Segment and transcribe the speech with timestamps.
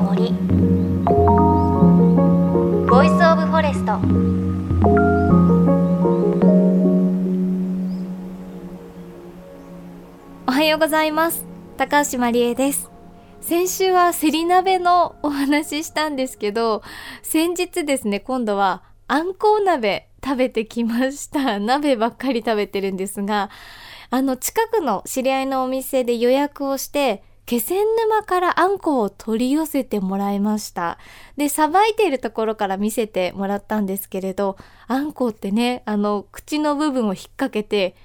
[0.00, 0.32] の森
[2.88, 3.92] Voice of Forest
[10.46, 11.44] おはようございます。
[11.76, 12.90] 高橋万里恵です。
[13.40, 16.82] 先週はセリ鍋のお話ししたんですけど
[17.22, 21.58] 先日ですね今度はあんこう鍋食べてきました。
[21.58, 23.50] 鍋ばっかり食べてるんですが
[24.10, 30.98] あの近くの知り合いのお店で予約をして気仙沼からあんこを取り寄せてもらいました。
[31.36, 37.96] で、さばいているところから見せてもらったんですけれど、あんこってね、あの、口の部分を引っ掛けて、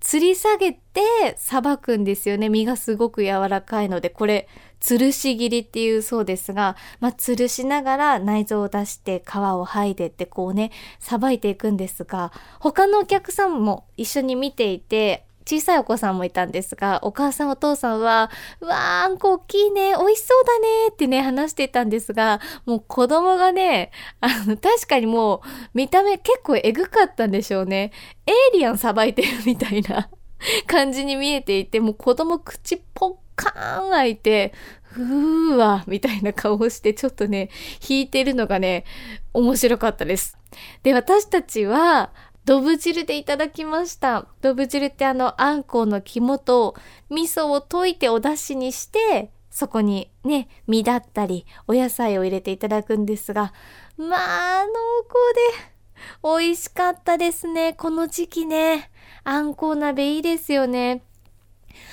[0.00, 1.00] 吊り下げて
[1.36, 2.48] さばくんですよね。
[2.48, 4.48] 身がすごく柔らかいので、これ、
[4.80, 23.90] 吊るし切りっていうそうですが、まあ、吊るしながら内臓を出して皮を剥いでってこうね、さばいていくんですが、他のお客さんも一緒に見ていて、小さいお子さんもいたんですが、お母さんお父さんは、うわー、あんこ大きいね、美味しそうだねってね、話していたんですが、もう子供がね、
[24.20, 25.40] あの、確かにもう、
[25.72, 27.92] 見た目結構エグかったんでしょうね。
[28.26, 30.10] エイリアンさばいてるみたいな
[30.68, 34.52] 感じに見えていて、もう子供口ポッカーン開いて、
[34.82, 37.48] ふーわ、みたいな顔をして、ちょっとね、
[37.88, 38.84] 引いてるのがね、
[39.32, 40.36] 面白かったです。
[40.82, 42.10] で、私たちは、
[42.48, 44.26] ドブ汁でいただきました。
[44.40, 46.74] ドブ汁ってあの、あんこうの肝と
[47.10, 53.52] 味噌を溶いてお出汁にして、そこにね、身だったり、お野菜を入れていただくんですが、
[53.98, 54.72] まあ、濃
[55.10, 57.74] 厚で、美味しかったですね。
[57.74, 58.90] この時期ね。
[59.24, 61.02] あんこう鍋いいですよね。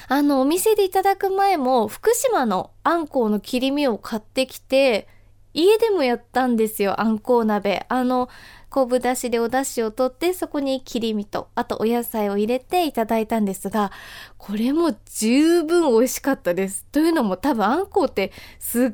[0.08, 5.10] あの、お店でいただく前も、福島のあんこうの切り身を買ってきて、
[5.54, 7.86] 家でもやったんですよ、あんこう鍋。
[7.90, 8.30] あの、
[8.76, 13.90] 昆布だしでお出汁を取ってそこに切り身とあとお野菜を入れていただいたんですが
[14.38, 16.86] これも十分美味しかったです。
[16.92, 18.92] というのも多分あんこうってすっ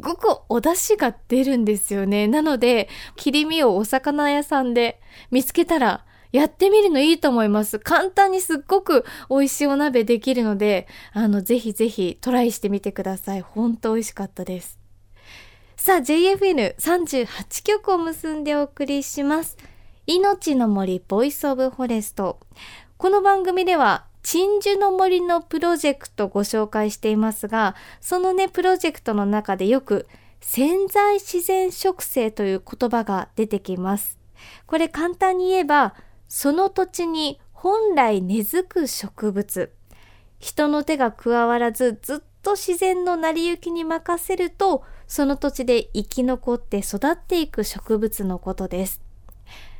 [0.00, 2.26] ごくお出汁が出るんですよね。
[2.26, 4.98] なので切り身をお魚屋さんで
[5.30, 7.78] 見つけたらやってみるのいいと思います。
[7.78, 13.40] 簡単にすっごく美味しいお鍋できるので、あの、ぜひぜひトライしてみてください。
[13.40, 14.77] ほんと美味しかったです。
[15.80, 19.56] さあ JFN38 曲を結んでお送りします。
[20.06, 22.40] 命の森 Voice of Forest。
[22.96, 30.08] この番組では鎮守の森のプロジェクトをご紹介していますがそのねプロジェクトの中でよく
[30.40, 34.18] 潜在自然植生という言葉が出てきます。
[34.66, 35.94] これ簡単に言えば
[36.26, 39.72] その土地に本来根付く植物。
[40.40, 49.00] 人の手が加わらずずっと自然の成り行きに任せるとその土地で生き残って育っていく植物のことです。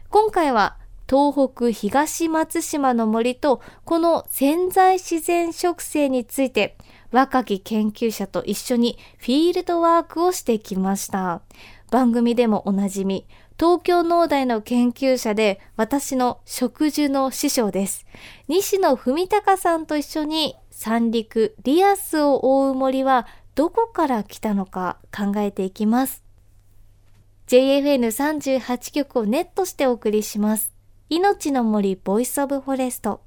[0.09, 0.79] 今回は
[1.09, 6.77] 東北東松島の森とこの潜在自然植生について
[7.13, 11.41] 若き研究者と一緒にフィールドワークをしてきました。
[11.91, 13.27] 番組でもおなじみ、
[13.59, 18.05] 東京農大の研究者で私の植樹の師匠です。
[18.47, 23.27] 西野文隆さんと一緒に三陸リアスを覆う森は
[23.59, 26.23] どこから来たのか考えていきます。
[27.49, 30.73] JFN38 局をネットしてお送りします。
[31.09, 33.21] 命の森 Voice of Forest。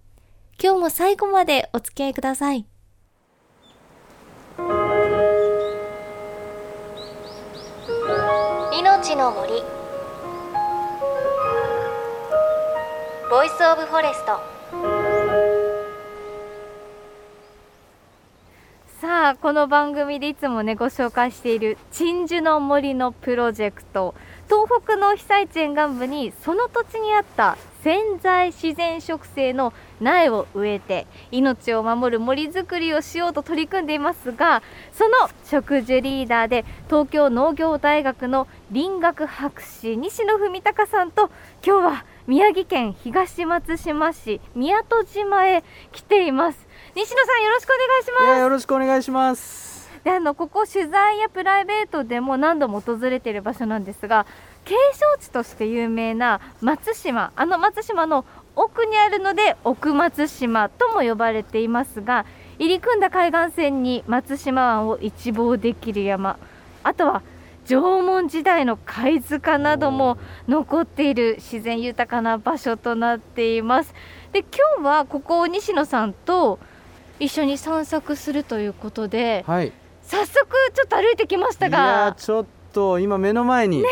[0.58, 2.66] 今日も最後までお付き合いください。
[8.80, 9.52] 命の森
[13.30, 14.51] Voice of Forest
[19.32, 24.14] あこの番組でいつもねご紹介している鎮守の森のプロジェクト
[24.50, 29.72] 東北の被災地沿岸部にその土地にあった潜在自然植生の
[30.02, 35.12] 苗を植えて命を守る森づくりをしようと取り組んでいますがその
[35.50, 41.32] 植樹リーダーで東京農業大学の林学博士西野文隆さんと
[41.66, 45.64] 今日は宮城県東松島市宮戸島へ
[45.94, 46.71] 来ています。
[46.94, 48.40] 西野さんよろしくお願いします。
[48.40, 49.90] よろしくお願いします。
[50.04, 54.26] であのここ取材やプライベートでも何度も訪れている場所なんですが
[54.66, 62.26] 景勝地として有名な松島あの松島の奥にあるので奥松島とも呼ばれていますが
[62.58, 66.38] 入り組んだ海岸線に松島湾を一望できる山
[66.84, 67.22] あとは
[67.66, 70.18] 縄文時代の貝塚なども
[70.48, 73.94] 残っている自然豊かな場所となっています。
[74.32, 76.58] で今日はここ西野さんと
[77.22, 79.72] 一緒に散策するということで、はい、
[80.02, 80.36] 早速
[80.74, 81.78] ちょっと歩いてきましたが。
[81.78, 83.88] いやちょっと今目の前に、ね、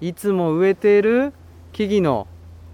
[0.00, 1.32] いつも植えている
[1.72, 2.28] 木々の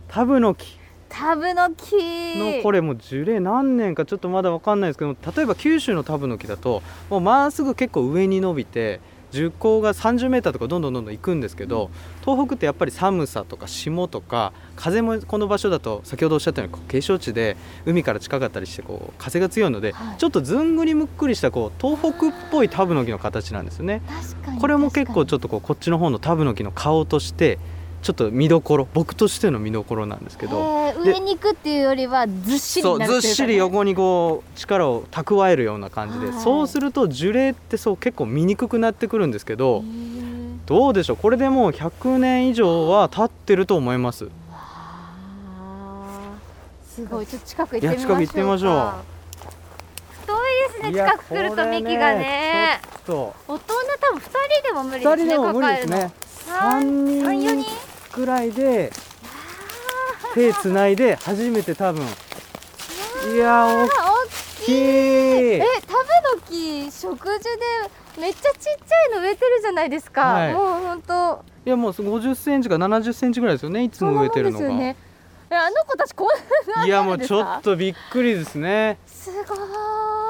[0.06, 0.78] タブの木。
[1.08, 1.96] タブの木。
[2.36, 9.00] のこれもう樹齢何年かちょっとまだ分かんないですけど例えば九州のタブの木だともうまっすぐ結構上に伸びて
[9.34, 11.90] 樹高が30メーターとかどんどんどんどん行くんですけど、
[12.24, 20.16] 東北ってやっぱり寒さとか霜とか風もこの場所だと先ほどおっしゃったようにこう景勝地で海から近かったりしてこう風が強いので、はい。
[20.16, 24.00] ちょっとずんぐりむっくりしたこう東北っぽいタブノキの形なんですよね。
[24.60, 27.58] これも結構ちょっょっとこうこっちの方のタブノキの顔として
[28.04, 30.92] ちょっと見どころ僕としての見どころなんですけど。
[31.02, 39.82] で上に行くっていうよりはずっしりそうになるずっしり横にこう力を蓄えるような感じで、はいそうすると樹齢ってそう結構見にくくなってくるんですけど、
[40.66, 41.16] どうでしょう？
[41.16, 44.28] これでもう100年以上は経ってると思います。
[46.94, 48.70] すごいちょっと近く行ってみましょう近く行ってみましょう。
[48.70, 49.02] か
[50.20, 50.38] 太い
[50.82, 52.80] ですね近く来ると幹がね。
[53.06, 53.64] ちょっ大人
[54.00, 55.96] 多分二人でも無と2理ですね人でも無理ですね。
[55.96, 56.12] るの。
[56.44, 57.93] 三3三四人人？
[58.14, 58.92] くらいで
[60.34, 62.04] 手つないで初めて多分。
[62.04, 62.06] い
[63.36, 63.88] やー大あ
[64.64, 64.74] きい。
[64.74, 67.44] え食べの木植樹
[68.16, 70.54] でめっちゃちっちゃいの植えてるじゃないですか、はい。
[70.54, 74.96] もう本当いやもう50センチか70センチぐらいですよねいつも植えてるのが、ですよね。
[75.50, 76.28] えあの子たちこん
[76.76, 78.98] なにいやもうちょっとびっくりですね。
[79.06, 79.54] すご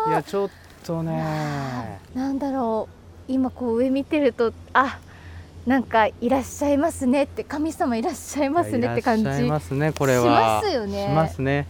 [0.06, 0.12] ーい。
[0.12, 0.50] やちょっ
[0.84, 3.32] とねなんだろう。
[3.32, 4.98] 今こう上見てるとあ
[5.66, 11.06] なんかいらっしゃいますねって神様いらっしゃいますねって感じしますねこれはしますよね。
[11.08, 11.66] しますね。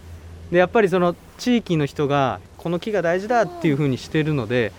[0.50, 4.72] でやっぱりその地域の人がこの木が大事だっていう風にしてるので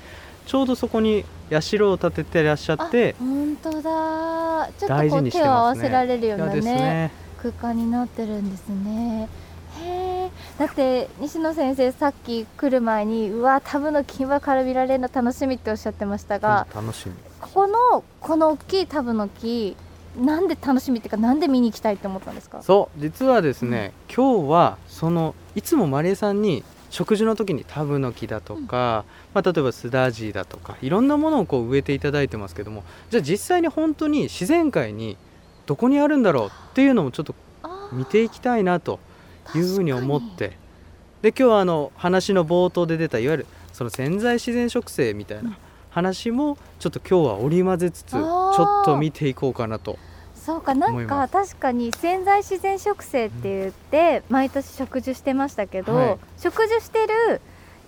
[0.46, 4.70] ちょうどそこに社を建ててらっしゃってあ本当だ。
[4.78, 7.12] ちょっとこう手を合わせられるようなねね。
[7.38, 9.30] 空間になってるんですね。
[9.82, 17.14] へえだって西野先生さっき来る前にうわタブの木はから見られるの楽しみっておっしゃってましたが、楽しみ
[17.46, 19.76] ここのこの大きいタブの木
[20.20, 22.64] なんで楽しみっていうかなんで見に行きたいって思ったんですか？
[22.64, 35.18] そう実はですね、今日はそのいつもマリエさんに食事の時にタブの木だとか、まあ、例えばスダジーだとかいろんなものをこう植えていただいてますけどもじゃあ実際に本当に自然界に
[35.66, 37.36] どこにあるんだろうっていうのもちょっと
[37.92, 39.00] 見ていきたいなと
[39.54, 40.58] いうふうに思って。
[41.22, 45.58] で今日はあの話の冒頭で出たいわゆるその潜在自然植生みたいな
[45.96, 49.98] 話もちょっと今日は織り交ぜつつちょっと見ていこうかなと
[50.36, 56.18] そうかなんか確かに潜在自然植生って言って毎年植樹してましたけど、はい。
[56.38, 57.40] 植樹してる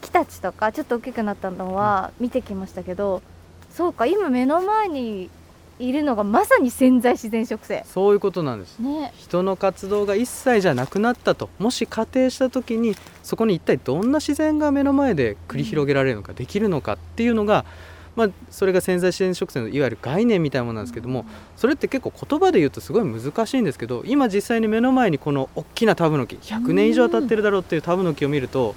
[0.01, 3.21] 木たちとかちょっと大きくなったのは見てきましたけど、
[3.71, 5.29] そうか今目の前に
[5.77, 7.83] いるのがまさに潜在自然植生。
[7.85, 8.79] そういうことなんです。
[8.79, 9.13] ね。
[9.17, 17.65] 人の活動が一切じゃなくなったともし仮定した時にそこに一体どんな自然が目の前で繰り広げられるのか、できるのかっていうのが、
[18.17, 21.23] まあ、それが潜在自然植生のいわゆる概念みたいなものなんですけども、
[21.55, 28.73] それって結構言葉で言うとすごい難しいんですけど今実際に目の前にこの大きなタブノキ100年以上経ってるだろうっていうタブノキを見ると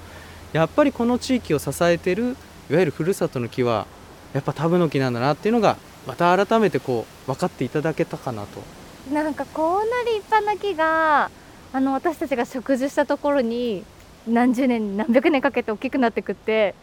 [0.53, 2.37] やっぱりこの地域を支えてる
[2.71, 3.87] いわゆるふるさとの木は
[4.35, 8.63] やっぱタブノキなんだなっていうのがまた改めてこう分かっていただけたかなと。
[9.11, 11.31] なんかこんな立派な木が
[11.73, 13.85] あの私たちが植樹したところに
[14.29, 16.75] 何十年何百年かけて大きくなってくって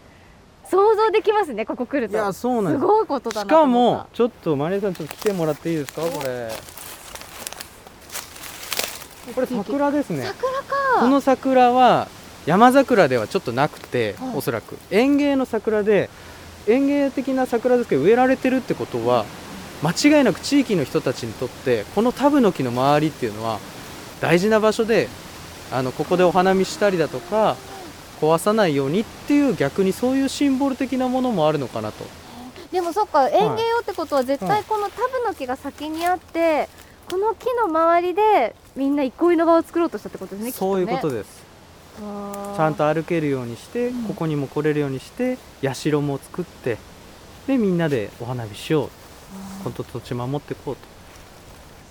[0.70, 2.82] 想像できますねここ来るいやとそうなんです。
[2.82, 6.02] すごいことだしかもちょっとマネーさんちょっと来てもらっていいですか？
[6.02, 6.52] これ。
[9.34, 10.24] これ桜ですね。
[10.24, 11.00] 桜か。
[11.00, 12.08] この桜は
[12.46, 14.38] 山桜ではちょっとなくて、はい。
[14.38, 14.78] おそらく。
[14.90, 16.10] 園芸の桜で
[16.68, 19.26] 園芸的な桜ですけど植えられてるってことは
[19.84, 23.60] 間違いなく地域の人たちにとってこのタブノキの周りっていうのは
[24.20, 25.08] 大事な場所で
[25.72, 27.56] あのここでお花見したりだとか
[28.20, 32.06] 壊さないようにっていう逆にそういうシンボル的なものもあるのかなと。
[32.72, 36.68] でもそっか園芸用ってことは絶対このタブの木が先にあって
[37.10, 41.46] この木の周りでみんな憩いの場を作ろうとしたってことですねそういうことでです
[41.98, 44.04] ちゃんと歩けるようにして、うん。
[44.04, 46.78] ここにも来れるようにして社も作って
[47.48, 48.90] でみんなでお花火しよう。
[49.64, 50.82] この土地守っていこうと。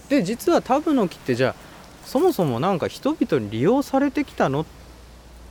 [0.09, 1.55] で実はタブノキってじゃあ
[2.05, 4.65] そもそもなんか人々に利用されてきたのっ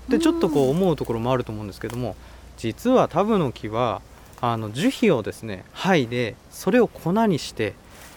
[0.05, 2.15] てちょっとこう思うところもあると思うんですけども
[2.57, 4.01] 実はタブノキは
[4.41, 7.73] あの樹皮をですね剥いでそれを粉にして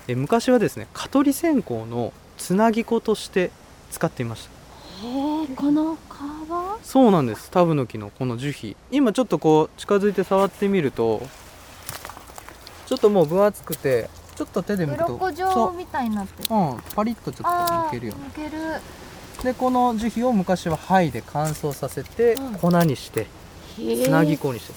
[0.09, 3.51] え昔はですね蚊取り線香のつなぎ粉として
[3.91, 4.51] 使っていました。
[5.07, 5.11] へ
[5.45, 5.99] えこの皮
[6.83, 7.51] そうなんです。
[7.51, 8.77] タブノキのこの樹皮。
[8.91, 11.23] 今ちょっとこう近づいて触ってみると
[12.87, 16.49] ちょっともう分厚くてちょっと手で剥くと鱗状みたいになってる。
[16.49, 18.59] そう、うん、パリッとちょっとあー剥けるよ抜ける
[19.43, 22.55] でこの樹皮を昔は剥いで乾燥させてうん。
[22.55, 23.27] 粉にして
[23.77, 24.73] つなぎ粉にして、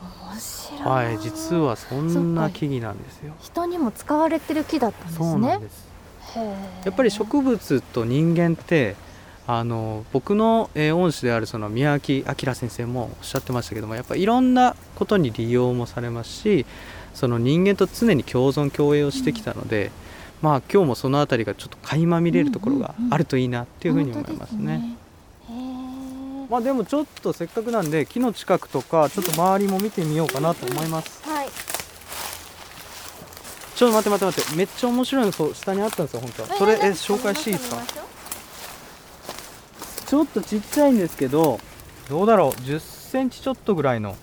[0.00, 0.82] 面白い。
[0.82, 3.34] はい実はそんな木々なんですよ。
[3.40, 5.18] 人にも使われてる木だったんですね。
[5.18, 5.88] そうなんです。
[6.84, 8.94] やっぱり植物と人間って
[9.46, 16.66] あの僕の、えー恩師であるその宮脇明先生もおっしゃってましたけどもやっぱいろんなことに利用もされますし
[17.14, 19.90] その人間と常に共存共栄をしてきたので、
[20.40, 24.96] まあ今日もその辺りがちょっと垣間見れるところがあるといいなっていうふうに思いますね。
[26.48, 31.22] まあでもちょっとせっかくなんで木の近くとかちょっと周りも見てみようかなと思います。
[31.28, 31.48] はい。
[33.74, 36.48] ちょっと待って待って待ってめっちゃ面白いのそう下にあったんですよ本当は。
[36.48, 37.82] それえ紹介していいですか？
[40.06, 41.60] ちょっとちっちゃいんですけど
[42.08, 44.16] どうだろう？10センチちょっとぐらいの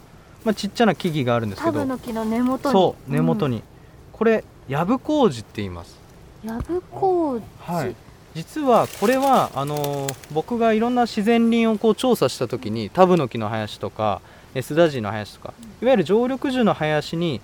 [0.44, 1.74] まあちっちゃな木々があるんですけど。
[1.74, 2.74] タブの木の根元に。
[2.74, 3.58] そう根元に。
[3.58, 3.64] に、
[4.12, 6.05] これヤブコウジって言います。
[6.46, 7.46] ヤブコウジ。
[7.60, 7.96] はい。
[8.36, 14.22] 実はこれはあのー僕がいろんな自然林をこう調査した時にタブノキの林とか
[14.54, 17.40] エスダジの林とかいわゆる常緑樹の林に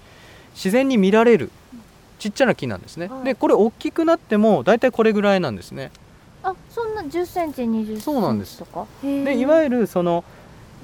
[0.53, 1.50] 自然に見られる
[2.20, 5.91] ちっちゃな木なんですね、はいでこれ大きくなっても大体これぐらいなんですね
[6.43, 8.86] あ、そんな10センチ、20センチそうなんですとか。
[9.03, 9.75] でいわゆる。
[9.77, 10.24] ゆるその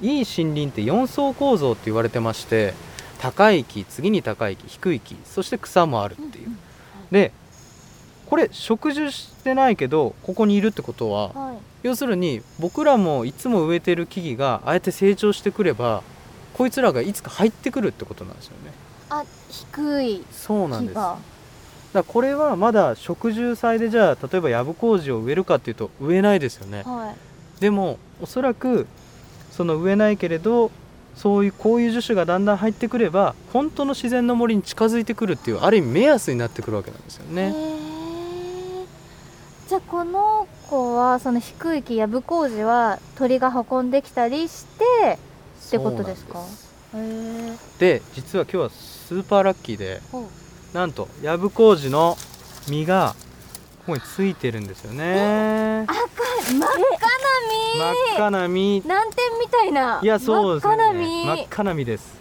[0.00, 2.72] いい森林って4層構造って言われてまして
[3.20, 6.56] 高い木次に高い木低い木そして草もあるっていう、
[7.10, 7.32] で
[8.28, 11.56] これ植樹してないけどここにいるってことははい。
[11.82, 16.02] 要するに僕らもいつも植えてる木々がああやって成長してくれば
[16.52, 18.72] こいつらがいつか入ってくるってことなんですよね。
[19.10, 20.94] あ、低いそうなんです。
[20.94, 26.82] だこれはまだ植樹祭でじゃあ例えばヤブコウジを植えるかっていうと植えないですよね。
[26.84, 27.14] は
[27.58, 27.60] い。
[27.60, 28.86] でもおそらく
[29.52, 30.70] その植えないけれど
[31.16, 37.77] そういうこういう樹種がだんだん入ってくれば本当の自然の森に近づいてくるっていうある意味目安になってくるわけなんですよへねー
[39.68, 45.18] じゃあこの子はその低い木ヤブコウジは鳥が運んできたりして
[45.68, 46.42] ってことですか？
[47.78, 50.00] で実は今日はスーパーラッキーで
[50.72, 52.16] なんとヤブコウジの
[52.66, 53.14] 実が
[53.80, 55.84] ここについてるんですよね。
[55.86, 55.96] 赤い
[56.54, 56.88] 真っ赤な
[57.76, 58.80] 真っ赤な実。
[58.80, 60.00] 実南天みたいな。
[60.02, 61.26] いやそうです真っ赤なよね実。
[61.26, 62.18] 真っ赤な実です。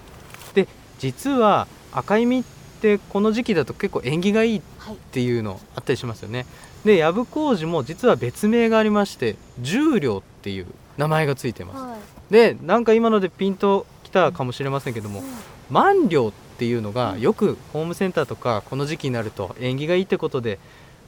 [0.53, 0.67] で
[0.99, 2.43] 実は赤い実っ
[2.77, 6.45] てこの時期だと結構縁起がいいっはいていうのあったりしますよね。
[6.85, 10.67] でヤブコウジも実は別名がありまして重量っていう
[10.97, 11.81] 名前がついてます。
[11.81, 12.33] はい。
[12.33, 15.23] でなんか今のでピンときたかもしれませんけども
[15.69, 20.59] 万両っていうのがよくホームセンターとかこの時期になると縁起がいいってことで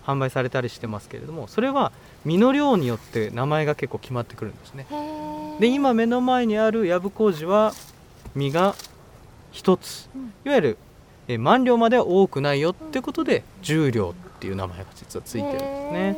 [0.06, 1.92] 販売されたりしてますけれどもそれは
[2.26, 4.86] 実の量によって名前が結構決まってくるんですね。
[5.60, 7.74] で今目の前にあるヤブコウジは
[8.36, 8.76] 実が
[9.52, 10.10] 一つ。
[10.16, 10.34] うん。
[10.46, 10.78] いわゆる
[11.30, 16.16] えー万両までは多くないよってことで重量っていう名前が実はついてるんですね。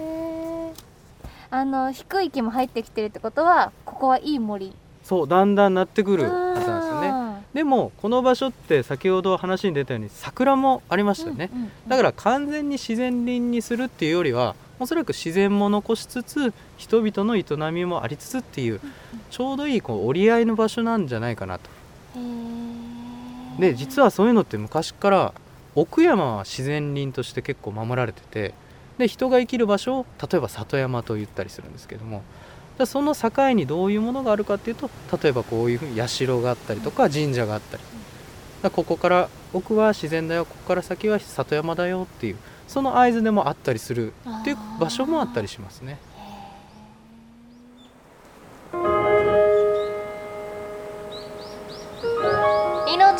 [1.50, 4.74] あの低い木も入ってきてるってことはここはいい森。
[5.04, 7.10] そうだんだんなってくるはずなんですよね。
[7.10, 18.80] あでもこの場所って先ほど話に出たように桜もありまーしたよね、うんうんうんだから完全に自然林にするっていうよりはおそらく自然も残しつつ人々の営みもありつつっていう
[19.30, 21.70] ちょうどいいこう折り合いの場所なんじゃないかなと
[23.60, 25.34] で実はそういうのって昔から
[25.76, 28.54] 奥山は自然林として結構守られてて
[28.98, 32.24] で人が生きる場所を例えば里山と言ったりするんですけども
[32.78, 34.90] だその境にどういうものがあるかっていうと
[35.22, 37.84] 例えばこういうふうに社があったりとか神社があったり
[38.62, 45.98] だここから奥は自然だよここから先は里山だよっていうその合図でもあったりするっていう場所もあったりしますね。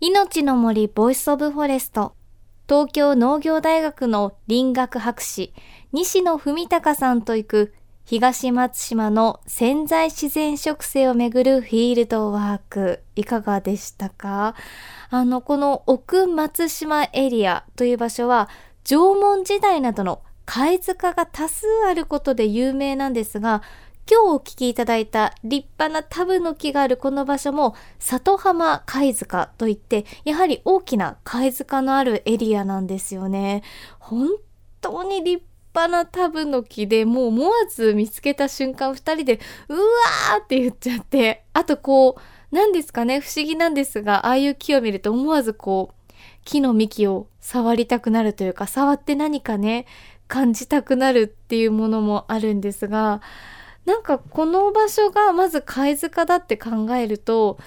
[0.00, 2.14] 命の森 Voice of Forest。
[2.68, 5.54] 東京農業大学の林学博士
[5.92, 7.74] 西野文貴さんと行く
[8.04, 13.04] 東松島の潜在自然植生をめぐるフィールドワーク。
[13.14, 14.56] いかがでしたか？
[15.10, 18.48] あのこの奥松島エリアという場所は
[18.82, 23.62] 縄文時代などの貝塚が多数あることで有名なんですが
[24.10, 33.62] 今日お聞きいただいた立派なタブの木があるこの場所も里浜貝塚といってやはり大きな貝塚のあるエリアなんですよね。
[33.98, 34.28] 本
[34.82, 35.42] 当に立
[35.74, 46.12] 派なタブの木でもう思わず見つけた瞬間二人でうわーって言っちゃってあとこう何ですかね不思議なんですがああいう木を見ると思わずこう
[46.44, 49.86] 木の幹を触りたくなるというか触って何かね
[50.28, 53.22] 感じたくなるっていうものもあるんですが
[53.84, 57.58] なんかこの場所がまず貝塚だって考えると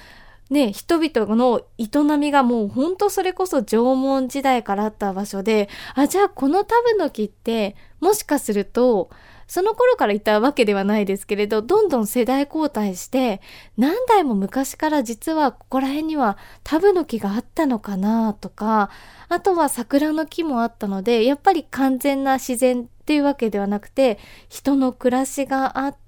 [0.49, 9.09] ね、人々の営みがもうほんとそれこそ縄文時代からあった場所で、あ、じゃあこのタブの木ってもしかすると
[9.47, 13.41] その頃からいたわけではないですけれど、どんどん世代交代して、
[13.77, 18.89] 何代も昔から実はここら辺にはタブの木があったのかなとか、
[19.29, 24.19] あとは桜の木もあったので、やっぱり完全な自然っていうわけではなくて、
[24.49, 26.06] 人の暮らしがあって、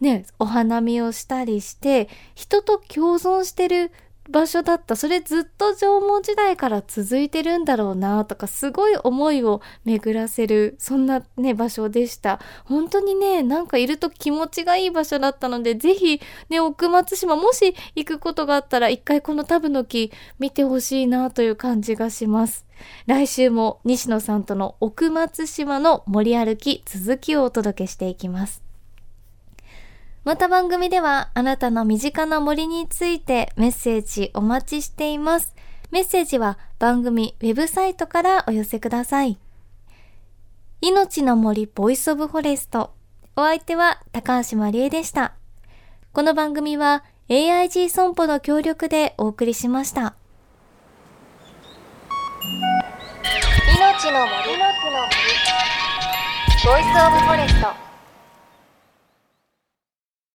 [0.00, 3.92] ね、お花見をしたりして、人と共存してる
[4.30, 4.94] 場所だった。
[4.94, 12.40] それずっと縄文時代から続いてるんだろうなとか、すごい思いを巡らせる、そんなね、場所でした。
[12.64, 16.20] 本当にね、なんかいると気持ちがいい場所だったので、ぜひ、
[16.50, 22.66] ね、奥松島、もし行くことがあったら、一回このタブの木見てほしいなという感じがします。
[23.06, 28.67] 来週も西野さんとの奥松島の森歩き続きをお届けしていきます。
[30.28, 35.54] また番組ではあなたの身近な森についてメッセージお待ちしています。
[35.90, 39.38] メッセージは番組ウェブサイトからお寄せください。
[40.82, 42.92] 命の森 Voice of Forest。
[43.36, 45.32] お相手は高橋万里恵でした。
[46.12, 50.14] この番組は AIG 損保の協力でお送りしました。
[52.42, 55.22] 命の森の木の森
[56.66, 57.87] Voice of Forest。